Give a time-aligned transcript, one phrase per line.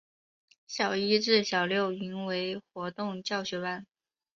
[0.65, 3.85] 小一至小六均为活动教学班。